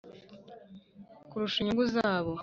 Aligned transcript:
kurusha 1.29 1.57
inyungu 1.59 1.83
zabo 1.95 2.31